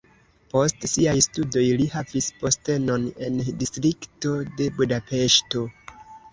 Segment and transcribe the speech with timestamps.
[0.53, 5.67] Post siaj studoj li havis postenon en distrikto de Budapeŝto.